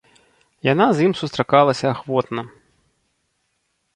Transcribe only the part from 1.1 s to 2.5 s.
сустракалася ахвотна.